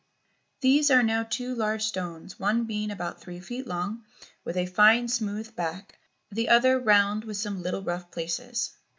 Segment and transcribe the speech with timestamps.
[0.61, 4.03] These are now two large stones, one being about three feet long
[4.43, 5.99] with a fine smooth back,
[6.31, 8.71] the other round with some little rough places.